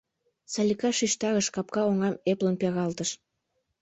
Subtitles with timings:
[0.53, 3.09] —Салика шижтарыш, капка оҥам эплын пералтыш.